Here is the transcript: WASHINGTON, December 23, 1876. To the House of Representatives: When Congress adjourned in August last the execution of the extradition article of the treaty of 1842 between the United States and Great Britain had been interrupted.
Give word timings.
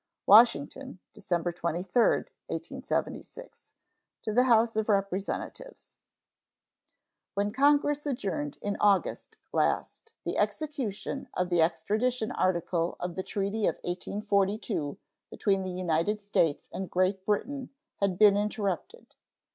WASHINGTON, 0.25 0.97
December 1.13 1.51
23, 1.51 1.83
1876. 2.47 3.73
To 4.23 4.33
the 4.33 4.45
House 4.45 4.75
of 4.75 4.89
Representatives: 4.89 5.93
When 7.35 7.51
Congress 7.51 8.03
adjourned 8.07 8.57
in 8.63 8.77
August 8.79 9.37
last 9.53 10.13
the 10.25 10.39
execution 10.39 11.27
of 11.35 11.51
the 11.51 11.61
extradition 11.61 12.31
article 12.31 12.95
of 12.99 13.13
the 13.13 13.21
treaty 13.21 13.67
of 13.67 13.75
1842 13.83 14.97
between 15.29 15.61
the 15.61 15.69
United 15.69 16.19
States 16.19 16.67
and 16.73 16.89
Great 16.89 17.23
Britain 17.23 17.69
had 17.97 18.17
been 18.17 18.35
interrupted. 18.35 19.13